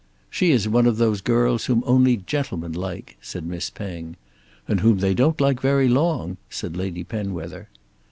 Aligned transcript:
"She 0.31 0.49
is 0.51 0.67
one 0.67 0.87
of 0.87 0.97
those 0.97 1.21
girls 1.21 1.65
whom 1.65 1.83
only 1.85 2.17
gentlemen 2.17 2.73
like," 2.73 3.17
said 3.21 3.45
Miss 3.45 3.69
Penge. 3.69 4.15
"And 4.67 4.79
whom 4.79 4.97
they 4.97 5.13
don't 5.13 5.39
like 5.39 5.59
very 5.61 5.87
long," 5.87 6.37
said 6.49 6.75
Lady 6.75 7.03
Penwether. 7.03 7.69